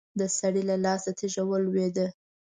[0.19, 2.07] د سړي له لاسه تېږه ولوېده.